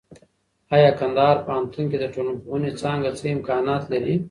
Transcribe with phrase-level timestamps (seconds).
[0.73, 4.15] اې کندهار پوهنتون کې د ټولنپوهنې څانګه څه امکانات لري؟